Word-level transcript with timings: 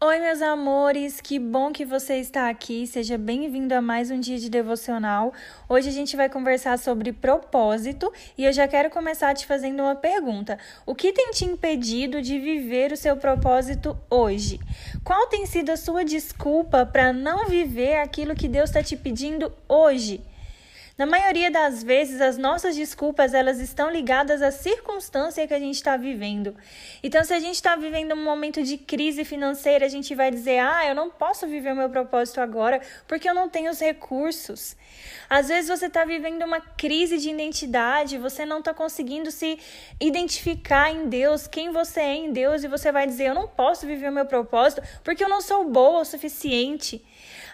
Oi, 0.00 0.20
meus 0.20 0.40
amores, 0.40 1.20
que 1.20 1.40
bom 1.40 1.72
que 1.72 1.84
você 1.84 2.18
está 2.18 2.48
aqui. 2.48 2.86
Seja 2.86 3.18
bem-vindo 3.18 3.74
a 3.74 3.82
mais 3.82 4.12
um 4.12 4.20
dia 4.20 4.38
de 4.38 4.48
devocional. 4.48 5.32
Hoje 5.68 5.88
a 5.88 5.92
gente 5.92 6.16
vai 6.16 6.28
conversar 6.28 6.78
sobre 6.78 7.12
propósito 7.12 8.12
e 8.36 8.44
eu 8.44 8.52
já 8.52 8.68
quero 8.68 8.90
começar 8.90 9.34
te 9.34 9.44
fazendo 9.44 9.82
uma 9.82 9.96
pergunta: 9.96 10.56
O 10.86 10.94
que 10.94 11.12
tem 11.12 11.32
te 11.32 11.44
impedido 11.44 12.22
de 12.22 12.38
viver 12.38 12.92
o 12.92 12.96
seu 12.96 13.16
propósito 13.16 13.98
hoje? 14.08 14.60
Qual 15.02 15.26
tem 15.26 15.44
sido 15.46 15.70
a 15.70 15.76
sua 15.76 16.04
desculpa 16.04 16.86
para 16.86 17.12
não 17.12 17.48
viver 17.48 17.96
aquilo 17.96 18.36
que 18.36 18.46
Deus 18.46 18.70
está 18.70 18.80
te 18.80 18.96
pedindo 18.96 19.52
hoje? 19.68 20.22
Na 20.98 21.06
maioria 21.06 21.48
das 21.48 21.84
vezes, 21.84 22.20
as 22.20 22.36
nossas 22.36 22.74
desculpas 22.74 23.32
elas 23.32 23.60
estão 23.60 23.88
ligadas 23.88 24.42
à 24.42 24.50
circunstância 24.50 25.46
que 25.46 25.54
a 25.54 25.58
gente 25.60 25.76
está 25.76 25.96
vivendo. 25.96 26.56
Então, 27.04 27.22
se 27.22 27.32
a 27.32 27.38
gente 27.38 27.54
está 27.54 27.76
vivendo 27.76 28.14
um 28.14 28.24
momento 28.24 28.64
de 28.64 28.76
crise 28.76 29.24
financeira, 29.24 29.86
a 29.86 29.88
gente 29.88 30.12
vai 30.12 30.28
dizer: 30.28 30.58
ah, 30.58 30.84
eu 30.88 30.96
não 30.96 31.08
posso 31.08 31.46
viver 31.46 31.72
o 31.72 31.76
meu 31.76 31.88
propósito 31.88 32.40
agora 32.40 32.80
porque 33.06 33.30
eu 33.30 33.34
não 33.34 33.48
tenho 33.48 33.70
os 33.70 33.78
recursos. 33.78 34.76
Às 35.30 35.46
vezes, 35.46 35.70
você 35.70 35.86
está 35.86 36.04
vivendo 36.04 36.42
uma 36.42 36.60
crise 36.60 37.16
de 37.18 37.30
identidade, 37.30 38.18
você 38.18 38.44
não 38.44 38.58
está 38.58 38.74
conseguindo 38.74 39.30
se 39.30 39.56
identificar 40.00 40.90
em 40.90 41.08
Deus, 41.08 41.46
quem 41.46 41.70
você 41.70 42.00
é 42.00 42.14
em 42.16 42.32
Deus, 42.32 42.64
e 42.64 42.66
você 42.66 42.90
vai 42.90 43.06
dizer: 43.06 43.28
eu 43.28 43.36
não 43.36 43.46
posso 43.46 43.86
viver 43.86 44.08
o 44.08 44.12
meu 44.12 44.26
propósito 44.26 44.82
porque 45.04 45.22
eu 45.22 45.28
não 45.28 45.40
sou 45.40 45.70
boa 45.70 46.00
o 46.00 46.04
suficiente. 46.04 47.00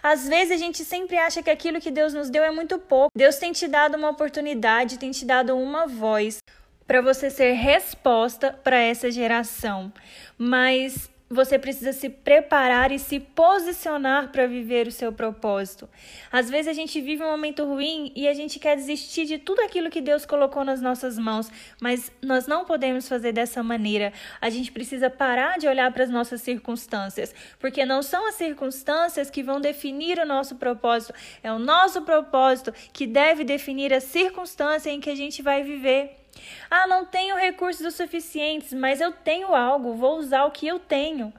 Às 0.07 0.27
vezes 0.27 0.51
a 0.51 0.57
gente 0.57 0.85
sempre 0.85 1.17
acha 1.17 1.41
que 1.41 1.49
aquilo 1.49 1.81
que 1.81 1.89
Deus 1.89 2.13
nos 2.13 2.29
deu 2.29 2.43
é 2.43 2.51
muito 2.51 2.77
pouco. 2.77 3.09
Deus 3.17 3.37
tem 3.37 3.51
te 3.51 3.67
dado 3.67 3.97
uma 3.97 4.11
oportunidade, 4.11 4.99
tem 4.99 5.09
te 5.09 5.25
dado 5.25 5.57
uma 5.57 5.87
voz 5.87 6.37
para 6.85 7.01
você 7.01 7.31
ser 7.31 7.53
resposta 7.53 8.53
para 8.63 8.77
essa 8.77 9.09
geração. 9.09 9.91
Mas 10.37 11.09
você 11.29 11.57
precisa 11.57 11.91
se 11.91 12.07
preparar 12.07 12.91
e 12.91 12.99
se 12.99 13.19
posicionar 13.19 14.31
para 14.31 14.45
viver 14.45 14.87
o 14.87 14.91
seu 14.91 15.11
propósito. 15.11 15.89
Às 16.31 16.49
vezes 16.49 16.67
a 16.67 16.73
gente 16.73 17.01
vive 17.01 17.23
um 17.23 17.31
momento 17.31 17.65
ruim 17.65 18.11
e 18.15 18.27
a 18.27 18.33
gente 18.33 18.59
quer 18.59 18.75
desistir 18.75 19.25
de 19.25 19.39
tudo 19.39 19.61
aquilo 19.61 19.89
que 19.89 20.01
Deus 20.01 20.25
colocou 20.25 20.63
nas 20.63 20.81
nossas 20.81 21.17
mãos, 21.17 21.49
mas 21.81 22.11
nós 22.21 22.45
não 22.45 22.63
podemos 22.63 23.09
fazer 23.09 23.31
dessa 23.31 23.63
maneira. 23.63 24.13
A 24.39 24.49
gente 24.51 24.71
precisa 24.71 25.09
parar 25.09 25.57
de 25.57 25.67
olhar 25.67 25.91
para 25.91 26.03
as 26.03 26.09
nossas 26.11 26.41
circunstâncias, 26.41 27.33
porque 27.59 27.85
não 27.85 28.03
são 28.03 28.27
as 28.27 28.35
circunstâncias 28.35 29.31
que 29.31 29.41
vão 29.41 29.59
definir 29.59 30.19
o 30.19 30.25
nosso 30.25 30.55
propósito, 30.55 31.13
é 31.41 31.51
o 31.51 31.57
nosso 31.57 32.03
propósito 32.03 32.71
que 32.93 33.07
deve 33.07 33.43
definir 33.43 33.91
a 33.93 33.99
circunstância 33.99 34.91
em 34.91 34.99
que 34.99 35.09
a 35.09 35.15
gente 35.15 35.41
vai 35.41 35.63
viver. 35.63 36.24
Ah, 36.69 36.87
não 36.87 37.05
tenho 37.05 37.35
recursos 37.35 37.85
o 37.85 37.91
suficientes, 37.91 38.73
mas 38.73 39.01
eu 39.01 39.11
tenho 39.11 39.55
algo, 39.55 39.93
vou 39.93 40.17
usar 40.17 40.45
o 40.45 40.51
que 40.51 40.67
eu 40.67 40.79
tenho. 40.79 41.33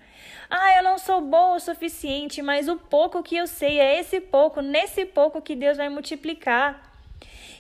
Ah, 0.49 0.77
eu 0.79 0.83
não 0.83 0.99
sou 0.99 1.21
boa 1.21 1.57
o 1.57 1.61
suficiente, 1.61 2.41
mas 2.41 2.69
o 2.69 2.77
pouco 2.77 3.23
que 3.23 3.37
eu 3.37 3.47
sei 3.47 3.81
é 3.81 3.99
esse 3.99 4.21
pouco, 4.21 4.61
nesse 4.61 5.05
pouco 5.05 5.43
que 5.43 5.57
Deus 5.57 5.77
vai 5.77 5.89
multiplicar. 5.89 6.96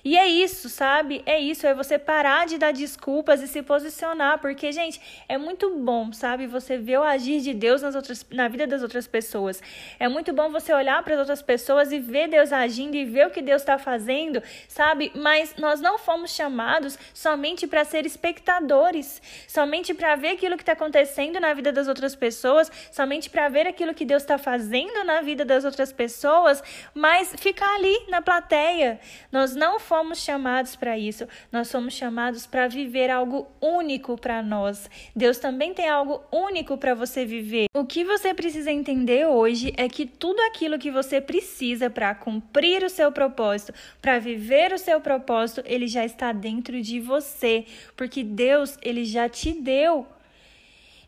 E 0.06 0.16
é 0.16 0.28
isso, 0.28 0.68
sabe? 0.68 1.20
É 1.26 1.36
isso, 1.36 1.66
é 1.66 1.74
você 1.74 1.98
parar 1.98 2.46
de 2.46 2.58
dar 2.58 2.72
desculpas 2.72 3.42
e 3.42 3.48
se 3.48 3.60
posicionar, 3.60 4.38
porque, 4.38 4.70
gente, 4.70 5.00
é 5.28 5.36
muito 5.36 5.74
bom, 5.78 6.12
sabe? 6.12 6.46
Você 6.46 6.78
ver 6.78 7.00
o 7.00 7.02
agir 7.02 7.40
de 7.40 7.52
Deus 7.52 7.82
nas 7.82 7.96
outras, 7.96 8.24
na 8.30 8.46
vida 8.46 8.68
das 8.68 8.82
outras 8.82 9.08
pessoas. 9.08 9.60
É 9.98 10.06
muito 10.06 10.32
bom 10.32 10.48
você 10.48 10.72
olhar 10.72 11.02
para 11.02 11.14
as 11.14 11.18
outras 11.18 11.42
pessoas 11.42 11.90
e 11.90 11.98
ver 11.98 12.28
Deus 12.28 12.52
agindo 12.52 12.94
e 12.94 13.04
ver 13.04 13.26
o 13.26 13.30
que 13.30 13.42
Deus 13.42 13.62
está 13.62 13.78
fazendo, 13.78 14.40
sabe? 14.68 15.10
Mas 15.12 15.56
nós 15.56 15.80
não 15.80 15.98
fomos 15.98 16.30
chamados 16.30 16.96
somente 17.12 17.66
para 17.66 17.84
ser 17.84 18.06
espectadores, 18.06 19.20
somente 19.48 19.92
para 19.92 20.14
ver 20.14 20.28
aquilo 20.28 20.54
que 20.56 20.62
está 20.62 20.74
acontecendo 20.74 21.40
na 21.40 21.52
vida 21.52 21.72
das 21.72 21.88
outras 21.88 22.14
pessoas, 22.14 22.70
somente 22.92 23.28
para 23.28 23.48
ver 23.48 23.66
aquilo 23.66 23.92
que 23.92 24.04
Deus 24.04 24.22
está 24.22 24.38
fazendo 24.38 25.02
na 25.02 25.20
vida 25.20 25.44
das 25.44 25.64
outras 25.64 25.92
pessoas, 25.92 26.62
mas 26.94 27.34
ficar 27.36 27.74
ali 27.74 28.06
na 28.08 28.22
plateia. 28.22 29.00
Nós 29.32 29.56
não 29.56 29.80
fomos 29.80 29.95
fomos 29.96 30.18
chamados 30.18 30.76
para 30.76 30.98
isso. 30.98 31.26
Nós 31.50 31.68
somos 31.68 31.94
chamados 31.94 32.46
para 32.46 32.68
viver 32.68 33.10
algo 33.10 33.46
único 33.62 34.18
para 34.18 34.42
nós. 34.42 34.90
Deus 35.14 35.38
também 35.38 35.72
tem 35.72 35.88
algo 35.88 36.22
único 36.30 36.76
para 36.76 36.94
você 36.94 37.24
viver. 37.24 37.64
O 37.74 37.86
que 37.86 38.04
você 38.04 38.34
precisa 38.34 38.70
entender 38.70 39.26
hoje 39.26 39.72
é 39.74 39.88
que 39.88 40.04
tudo 40.04 40.38
aquilo 40.42 40.78
que 40.78 40.90
você 40.90 41.18
precisa 41.18 41.88
para 41.88 42.14
cumprir 42.14 42.84
o 42.84 42.90
seu 42.90 43.10
propósito, 43.10 43.72
para 44.02 44.18
viver 44.18 44.70
o 44.74 44.78
seu 44.78 45.00
propósito, 45.00 45.62
ele 45.64 45.88
já 45.88 46.04
está 46.04 46.30
dentro 46.30 46.82
de 46.82 47.00
você, 47.00 47.64
porque 47.96 48.22
Deus, 48.22 48.76
ele 48.82 49.06
já 49.06 49.30
te 49.30 49.52
deu. 49.52 50.06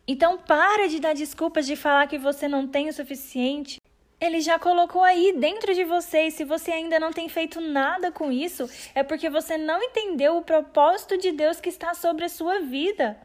Então 0.07 0.39
para 0.39 0.87
de 0.87 0.99
dar 0.99 1.13
desculpas 1.13 1.67
de 1.67 1.75
falar 1.75 2.07
que 2.07 2.17
você 2.17 2.47
não 2.47 2.67
tem 2.67 2.89
o 2.89 2.93
suficiente. 2.93 3.78
Ele 4.19 4.41
já 4.41 4.59
colocou 4.59 5.01
aí 5.01 5.33
dentro 5.37 5.73
de 5.73 5.83
você, 5.85 6.23
e 6.23 6.31
se 6.31 6.43
você 6.43 6.71
ainda 6.71 6.99
não 6.99 7.11
tem 7.11 7.29
feito 7.29 7.61
nada 7.61 8.11
com 8.11 8.31
isso, 8.31 8.69
é 8.93 9.01
porque 9.01 9.29
você 9.29 9.57
não 9.57 9.81
entendeu 9.81 10.37
o 10.37 10.43
propósito 10.43 11.17
de 11.17 11.31
Deus 11.31 11.61
que 11.61 11.69
está 11.69 11.93
sobre 11.93 12.25
a 12.25 12.29
sua 12.29 12.59
vida. 12.59 13.17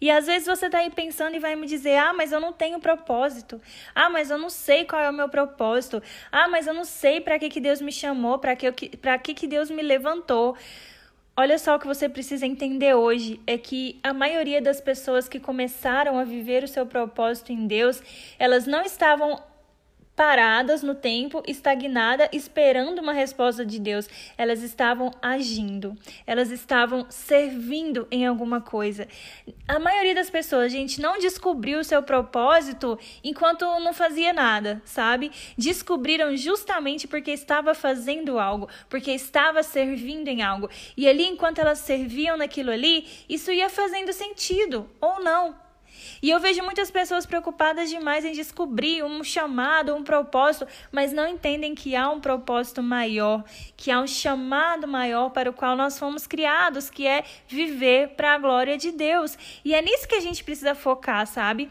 E 0.00 0.10
às 0.10 0.26
vezes 0.26 0.46
você 0.46 0.66
está 0.66 0.78
aí 0.78 0.90
pensando 0.90 1.34
e 1.34 1.38
vai 1.38 1.54
me 1.56 1.66
dizer: 1.66 1.96
ah, 1.96 2.12
mas 2.12 2.32
eu 2.32 2.40
não 2.40 2.52
tenho 2.52 2.80
propósito. 2.80 3.60
Ah, 3.94 4.08
mas 4.08 4.30
eu 4.30 4.38
não 4.38 4.50
sei 4.50 4.84
qual 4.84 5.00
é 5.00 5.10
o 5.10 5.12
meu 5.12 5.28
propósito. 5.28 6.02
Ah, 6.30 6.48
mas 6.48 6.66
eu 6.66 6.74
não 6.74 6.84
sei 6.84 7.20
para 7.20 7.38
que, 7.38 7.48
que 7.48 7.60
Deus 7.60 7.80
me 7.80 7.92
chamou, 7.92 8.38
para 8.38 8.56
que, 8.56 8.70
que, 8.72 9.34
que 9.34 9.46
Deus 9.46 9.70
me 9.70 9.82
levantou. 9.82 10.56
Olha 11.36 11.58
só 11.58 11.76
o 11.76 11.78
que 11.78 11.86
você 11.86 12.08
precisa 12.08 12.46
entender 12.46 12.94
hoje: 12.94 13.40
é 13.46 13.56
que 13.56 14.00
a 14.02 14.12
maioria 14.12 14.60
das 14.60 14.80
pessoas 14.80 15.28
que 15.28 15.38
começaram 15.38 16.18
a 16.18 16.24
viver 16.24 16.64
o 16.64 16.68
seu 16.68 16.86
propósito 16.86 17.52
em 17.52 17.66
Deus, 17.66 18.02
elas 18.38 18.66
não 18.66 18.82
estavam 18.82 19.40
paradas 20.20 20.82
no 20.82 20.94
tempo, 20.94 21.42
estagnada, 21.46 22.28
esperando 22.30 22.98
uma 22.98 23.14
resposta 23.14 23.64
de 23.64 23.78
Deus. 23.80 24.06
Elas 24.36 24.62
estavam 24.62 25.10
agindo, 25.22 25.96
elas 26.26 26.50
estavam 26.50 27.06
servindo 27.08 28.06
em 28.10 28.26
alguma 28.26 28.60
coisa. 28.60 29.08
A 29.66 29.78
maioria 29.78 30.14
das 30.14 30.28
pessoas, 30.28 30.72
gente, 30.72 31.00
não 31.00 31.18
descobriu 31.18 31.78
o 31.78 31.84
seu 31.84 32.02
propósito 32.02 32.98
enquanto 33.24 33.64
não 33.80 33.94
fazia 33.94 34.30
nada, 34.34 34.82
sabe? 34.84 35.32
Descobriram 35.56 36.36
justamente 36.36 37.08
porque 37.08 37.30
estava 37.30 37.72
fazendo 37.72 38.38
algo, 38.38 38.68
porque 38.90 39.12
estava 39.12 39.62
servindo 39.62 40.28
em 40.28 40.42
algo. 40.42 40.68
E 40.98 41.08
ali, 41.08 41.24
enquanto 41.24 41.60
elas 41.60 41.78
serviam 41.78 42.36
naquilo 42.36 42.70
ali, 42.70 43.08
isso 43.26 43.50
ia 43.50 43.70
fazendo 43.70 44.12
sentido 44.12 44.86
ou 45.00 45.24
não. 45.24 45.69
E 46.22 46.30
eu 46.30 46.40
vejo 46.40 46.62
muitas 46.62 46.90
pessoas 46.90 47.26
preocupadas 47.26 47.90
demais 47.90 48.24
em 48.24 48.32
descobrir 48.32 49.02
um 49.04 49.22
chamado, 49.22 49.94
um 49.94 50.02
propósito, 50.02 50.66
mas 50.90 51.12
não 51.12 51.26
entendem 51.26 51.74
que 51.74 51.96
há 51.96 52.08
um 52.10 52.20
propósito 52.20 52.82
maior, 52.82 53.44
que 53.76 53.90
há 53.90 54.00
um 54.00 54.06
chamado 54.06 54.86
maior 54.86 55.30
para 55.30 55.50
o 55.50 55.52
qual 55.52 55.76
nós 55.76 55.98
fomos 55.98 56.26
criados, 56.26 56.90
que 56.90 57.06
é 57.06 57.24
viver 57.48 58.08
para 58.10 58.34
a 58.34 58.38
glória 58.38 58.76
de 58.76 58.90
Deus. 58.92 59.36
E 59.64 59.74
é 59.74 59.82
nisso 59.82 60.08
que 60.08 60.14
a 60.14 60.20
gente 60.20 60.44
precisa 60.44 60.74
focar, 60.74 61.26
sabe? 61.26 61.70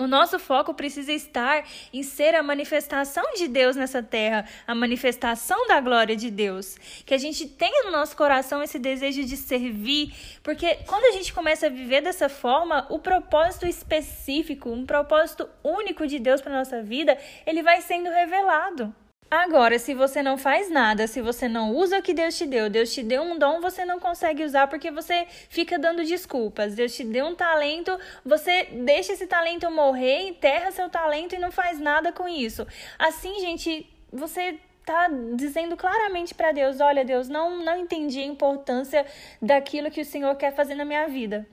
O 0.00 0.06
nosso 0.06 0.38
foco 0.38 0.72
precisa 0.72 1.12
estar 1.12 1.62
em 1.92 2.02
ser 2.02 2.34
a 2.34 2.42
manifestação 2.42 3.22
de 3.34 3.46
Deus 3.46 3.76
nessa 3.76 4.02
terra, 4.02 4.46
a 4.66 4.74
manifestação 4.74 5.66
da 5.68 5.78
glória 5.78 6.16
de 6.16 6.30
Deus. 6.30 6.78
Que 7.04 7.12
a 7.12 7.18
gente 7.18 7.46
tenha 7.46 7.84
no 7.84 7.90
nosso 7.90 8.16
coração 8.16 8.62
esse 8.62 8.78
desejo 8.78 9.22
de 9.26 9.36
servir, 9.36 10.14
porque 10.42 10.76
quando 10.86 11.04
a 11.04 11.12
gente 11.12 11.34
começa 11.34 11.66
a 11.66 11.68
viver 11.68 12.00
dessa 12.00 12.30
forma, 12.30 12.86
o 12.88 12.98
propósito 12.98 13.66
específico, 13.66 14.70
um 14.70 14.86
propósito 14.86 15.46
único 15.62 16.06
de 16.06 16.18
Deus 16.18 16.40
para 16.40 16.56
nossa 16.56 16.82
vida, 16.82 17.18
ele 17.44 17.62
vai 17.62 17.82
sendo 17.82 18.08
revelado. 18.08 18.94
Agora, 19.30 19.78
se 19.78 19.94
você 19.94 20.24
não 20.24 20.36
faz 20.36 20.68
nada, 20.68 21.06
se 21.06 21.22
você 21.22 21.46
não 21.46 21.72
usa 21.72 21.98
o 21.98 22.02
que 22.02 22.12
Deus 22.12 22.36
te 22.36 22.44
deu, 22.44 22.68
Deus 22.68 22.92
te 22.92 23.00
deu 23.00 23.22
um 23.22 23.38
dom, 23.38 23.60
você 23.60 23.84
não 23.84 24.00
consegue 24.00 24.44
usar 24.44 24.66
porque 24.66 24.90
você 24.90 25.24
fica 25.48 25.78
dando 25.78 26.04
desculpas. 26.04 26.74
Deus 26.74 26.92
te 26.92 27.04
deu 27.04 27.26
um 27.26 27.34
talento, 27.36 27.96
você 28.24 28.64
deixa 28.64 29.12
esse 29.12 29.28
talento 29.28 29.70
morrer, 29.70 30.22
enterra 30.22 30.72
seu 30.72 30.88
talento 30.90 31.36
e 31.36 31.38
não 31.38 31.52
faz 31.52 31.78
nada 31.78 32.10
com 32.10 32.26
isso. 32.26 32.66
Assim, 32.98 33.38
gente, 33.38 33.88
você 34.12 34.58
tá 34.84 35.08
dizendo 35.36 35.76
claramente 35.76 36.34
para 36.34 36.50
Deus: 36.50 36.80
olha, 36.80 37.04
Deus, 37.04 37.28
não, 37.28 37.62
não 37.62 37.76
entendi 37.78 38.18
a 38.18 38.26
importância 38.26 39.06
daquilo 39.40 39.92
que 39.92 40.00
o 40.00 40.04
Senhor 40.04 40.34
quer 40.34 40.52
fazer 40.52 40.74
na 40.74 40.84
minha 40.84 41.06
vida. 41.06 41.46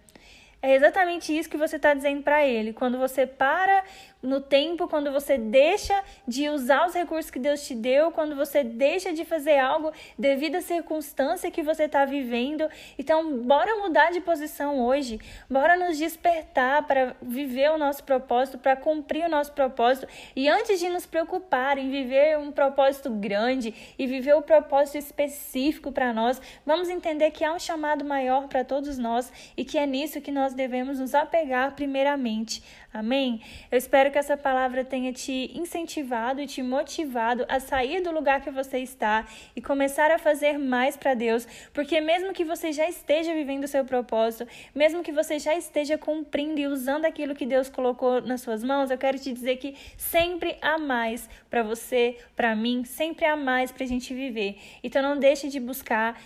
É 0.62 0.74
exatamente 0.74 1.38
isso 1.38 1.50
que 1.50 1.58
você 1.58 1.76
está 1.76 1.94
dizendo 1.94 2.24
para 2.24 2.44
ele. 2.44 2.74
Quando 2.74 2.98
você 2.98 3.28
para 3.28 3.84
no 4.28 4.42
tempo, 4.42 4.88
quando 4.88 5.12
você 5.12 5.38
deixa 5.38 6.04
de 6.28 6.50
usar 6.50 6.86
os 6.86 6.94
recursos 6.94 7.32
que 7.32 7.40
Deus 7.40 7.66
te 7.66 7.74
deu, 7.74 8.12
quando 8.12 8.36
você 8.36 8.64
deixa 8.64 9.14
de 9.14 9.24
fazer 9.24 9.58
algo 9.58 9.92
devido 10.20 10.56
à 10.56 10.62
circunstância 10.62 11.50
que 11.50 11.64
você 11.64 11.84
está 11.84 12.04
vivendo. 12.04 12.68
Então, 13.00 13.40
bora 13.40 13.78
mudar 13.78 14.12
de 14.12 14.20
posição 14.20 14.86
hoje. 14.86 15.20
Bora 15.50 15.78
nos 15.78 15.98
despertar 15.98 16.86
para 16.86 17.16
viver 17.22 17.72
o 17.72 17.78
nosso 17.78 18.04
propósito, 18.04 18.58
para 18.58 18.76
cumprir 18.76 19.26
o 19.26 19.30
nosso 19.30 19.54
propósito. 19.54 20.08
E 20.36 20.50
antes 20.50 20.80
de 20.80 20.90
nos 20.90 21.06
preocupar 21.06 21.78
em 21.78 21.90
viver 21.90 22.38
um 22.38 22.52
propósito 22.52 23.10
grande 23.10 23.74
e 23.98 24.06
viver 24.06 24.36
o 24.36 24.40
um 24.40 24.42
propósito 24.42 24.98
específico 24.98 25.92
para 25.92 26.12
nós, 26.12 26.42
vamos 26.66 26.90
entender 26.90 27.32
que 27.32 27.46
há 27.46 27.54
um 27.54 27.60
chamado 27.60 28.04
maior 28.04 28.48
para 28.48 28.66
todos 28.66 28.98
nós 28.98 29.32
e 29.56 29.64
que 29.64 29.78
é 29.78 29.86
nisso 29.86 30.20
que 30.20 30.32
nós 30.32 30.54
devemos 30.54 31.00
nos 31.00 31.16
apegar 31.16 31.76
primeiramente. 31.76 32.62
Amém? 32.94 33.42
Eu 33.70 33.78
espero 33.78 34.12
que 34.12 34.17
essa 34.18 34.36
palavra 34.36 34.84
tenha 34.84 35.14
te 35.14 35.52
incentivado 35.54 36.42
e 36.42 36.48
te 36.48 36.62
motivado 36.64 37.46
a 37.48 37.60
sair 37.60 38.02
do 38.02 38.12
lugar 38.12 38.42
que 38.42 38.52
você 38.52 38.80
está 38.80 39.26
e 39.56 39.62
começar 39.62 40.12
a 40.12 40.18
fazer 40.18 40.58
mais 40.58 40.98
para 40.98 41.14
Deus, 41.14 41.48
porque 41.74 42.02
mesmo 42.02 42.34
que 42.34 42.44
você 42.44 42.72
já 42.72 42.88
esteja 42.88 43.34
vivendo 43.34 43.64
o 43.64 43.68
seu 43.68 43.86
propósito, 43.86 44.48
mesmo 44.74 45.04
que 45.04 45.12
você 45.12 45.40
já 45.40 45.56
esteja 45.56 45.98
cumprindo 45.98 46.60
e 46.60 46.68
usando 46.68 47.06
aquilo 47.06 47.36
que 47.36 47.46
Deus 47.46 47.70
colocou 47.70 48.22
nas 48.22 48.42
suas 48.42 48.64
mãos, 48.64 48.90
eu 48.90 48.98
quero 48.98 49.20
te 49.20 49.32
dizer 49.32 49.58
que 49.58 49.76
sempre 49.98 50.58
há 50.62 50.78
mais 50.78 51.30
para 51.50 51.64
você, 51.64 52.18
para 52.36 52.56
mim, 52.56 52.84
sempre 52.84 53.26
há 53.26 53.36
mais 53.36 53.72
para 53.72 53.84
a 53.84 53.88
gente 53.88 54.14
viver. 54.14 54.58
Então 54.84 55.02
não 55.02 55.18
deixe 55.18 55.48
de 55.48 55.60
buscar, 55.60 56.20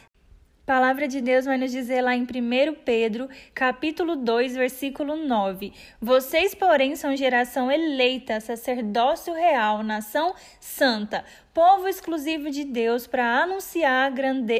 palavra 0.71 1.05
de 1.05 1.19
Deus 1.19 1.43
vai 1.43 1.57
nos 1.57 1.69
dizer 1.69 2.01
lá 2.01 2.15
em 2.15 2.23
1 2.23 2.75
Pedro, 2.85 3.27
capítulo 3.53 4.15
2, 4.15 4.55
versículo 4.55 5.17
9: 5.17 5.73
Vocês, 5.99 6.55
porém, 6.55 6.95
são 6.95 7.13
geração 7.13 7.69
eleita, 7.69 8.39
sacerdócio 8.39 9.33
real, 9.33 9.83
nação 9.83 10.33
santa, 10.61 11.25
povo 11.53 11.89
exclusivo 11.89 12.49
de 12.49 12.63
Deus, 12.63 13.05
para 13.05 13.43
anunciar 13.43 14.13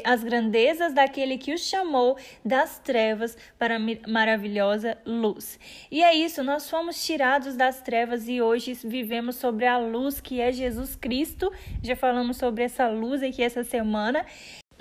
as 0.03 0.21
grandezas 0.21 0.93
daquele 0.93 1.37
que 1.37 1.53
os 1.53 1.61
chamou 1.61 2.17
das 2.43 2.77
trevas 2.77 3.37
para 3.57 3.77
a 3.77 4.09
maravilhosa 4.09 4.97
luz. 5.05 5.57
E 5.89 6.03
é 6.03 6.13
isso, 6.13 6.43
nós 6.43 6.69
fomos 6.69 7.05
tirados 7.05 7.55
das 7.55 7.79
trevas 7.79 8.27
e 8.27 8.41
hoje 8.41 8.73
vivemos 8.83 9.37
sobre 9.37 9.65
a 9.65 9.77
luz 9.77 10.19
que 10.19 10.41
é 10.41 10.51
Jesus 10.51 10.93
Cristo. 10.93 11.49
Já 11.81 11.95
falamos 11.95 12.35
sobre 12.35 12.65
essa 12.65 12.89
luz 12.89 13.23
aqui 13.23 13.41
essa 13.41 13.63
semana. 13.63 14.25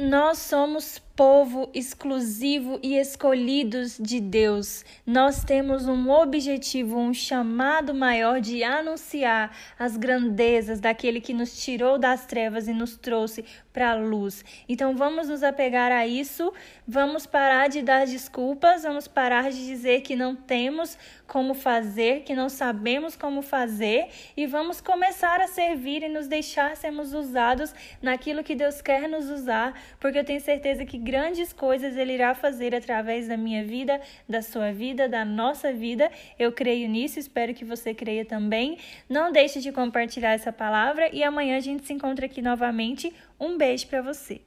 Nós 0.00 0.38
somos 0.38 0.98
povo 1.20 1.68
exclusivo 1.74 2.80
e 2.82 2.96
escolhidos 2.96 3.98
de 4.00 4.18
Deus. 4.22 4.86
Nós 5.04 5.44
temos 5.44 5.86
um 5.86 6.08
objetivo, 6.08 6.98
um 6.98 7.12
chamado 7.12 7.92
maior 7.92 8.40
de 8.40 8.64
anunciar 8.64 9.54
as 9.78 9.98
grandezas 9.98 10.80
daquele 10.80 11.20
que 11.20 11.34
nos 11.34 11.62
tirou 11.62 11.98
das 11.98 12.24
trevas 12.24 12.68
e 12.68 12.72
nos 12.72 12.96
trouxe 12.96 13.44
para 13.70 13.90
a 13.90 13.94
luz. 13.96 14.42
Então 14.66 14.96
vamos 14.96 15.28
nos 15.28 15.42
apegar 15.42 15.92
a 15.92 16.06
isso, 16.06 16.54
vamos 16.88 17.26
parar 17.26 17.68
de 17.68 17.82
dar 17.82 18.06
desculpas, 18.06 18.82
vamos 18.84 19.06
parar 19.06 19.50
de 19.50 19.66
dizer 19.66 20.00
que 20.00 20.16
não 20.16 20.34
temos 20.34 20.96
como 21.26 21.52
fazer, 21.52 22.22
que 22.22 22.34
não 22.34 22.48
sabemos 22.48 23.14
como 23.14 23.42
fazer 23.42 24.08
e 24.36 24.46
vamos 24.46 24.80
começar 24.80 25.40
a 25.40 25.46
servir 25.46 26.02
e 26.02 26.08
nos 26.08 26.26
deixar 26.26 26.76
sermos 26.76 27.12
usados 27.12 27.74
naquilo 28.00 28.42
que 28.42 28.54
Deus 28.54 28.80
quer 28.80 29.06
nos 29.06 29.28
usar, 29.28 29.78
porque 30.00 30.18
eu 30.18 30.24
tenho 30.24 30.40
certeza 30.40 30.84
que 30.84 30.98
grandes 31.10 31.52
coisas 31.52 31.96
Ele 31.96 32.12
irá 32.12 32.36
fazer 32.36 32.72
através 32.72 33.26
da 33.26 33.36
minha 33.36 33.64
vida, 33.64 34.00
da 34.28 34.40
sua 34.42 34.70
vida, 34.72 35.08
da 35.08 35.24
nossa 35.24 35.72
vida. 35.72 36.08
Eu 36.38 36.52
creio 36.52 36.88
nisso, 36.88 37.18
espero 37.18 37.52
que 37.52 37.64
você 37.64 37.92
creia 37.92 38.24
também. 38.24 38.78
Não 39.08 39.32
deixe 39.32 39.60
de 39.60 39.72
compartilhar 39.72 40.34
essa 40.34 40.52
palavra 40.52 41.10
e 41.12 41.24
amanhã 41.24 41.56
a 41.56 41.60
gente 41.60 41.84
se 41.84 41.92
encontra 41.92 42.26
aqui 42.26 42.40
novamente. 42.40 43.12
Um 43.40 43.58
beijo 43.58 43.88
para 43.88 44.00
você. 44.00 44.40